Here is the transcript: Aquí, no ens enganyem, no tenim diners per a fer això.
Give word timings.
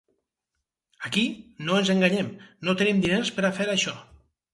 Aquí, 1.09 1.25
no 1.67 1.75
ens 1.81 1.91
enganyem, 1.95 2.31
no 2.69 2.75
tenim 2.79 3.05
diners 3.05 3.31
per 3.37 3.45
a 3.47 3.53
fer 3.61 3.69
això. 3.75 3.95